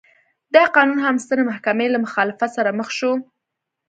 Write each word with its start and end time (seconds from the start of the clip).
دا 0.55 0.63
قانون 0.75 0.99
هم 1.05 1.15
د 1.17 1.21
سترې 1.25 1.43
محکمې 1.49 1.87
له 1.91 1.99
مخالفت 2.05 2.49
سره 2.57 2.69
مخ 2.79 2.89
شو. 2.97 3.11